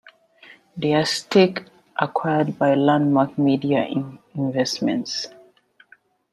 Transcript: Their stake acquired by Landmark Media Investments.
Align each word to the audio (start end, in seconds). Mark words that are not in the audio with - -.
Their 0.75 1.05
stake 1.05 1.63
acquired 1.95 2.57
by 2.57 2.73
Landmark 2.73 3.37
Media 3.37 3.85
Investments. 4.33 5.27